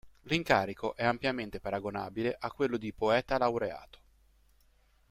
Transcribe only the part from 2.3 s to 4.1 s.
a quello di Poeta Laureato.